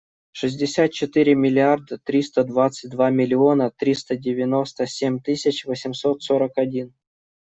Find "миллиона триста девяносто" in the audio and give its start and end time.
3.11-4.87